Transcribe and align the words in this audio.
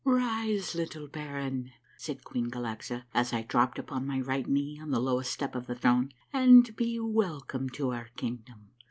"Rise, 0.03 0.73
little 0.73 1.05
baron," 1.07 1.73
said 1.95 2.23
Queen 2.23 2.49
Galaxa, 2.49 3.03
as 3.13 3.33
I 3.33 3.43
dropped 3.43 3.77
upon 3.77 4.07
my 4.07 4.19
right 4.19 4.47
knee 4.47 4.79
on 4.81 4.89
the 4.89 4.99
lowest 4.99 5.31
step 5.31 5.53
of 5.53 5.67
the 5.67 5.75
throne," 5.75 6.11
and 6.33 6.75
be 6.75 6.99
welcome 6.99 7.69
to 7.69 7.91
our 7.91 8.07
kingdom. 8.17 8.71